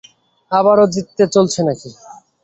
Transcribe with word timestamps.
আবারও 0.51 0.85
জিততে 0.93 1.23
চলেছ 1.33 1.55
নাকি? 1.67 1.89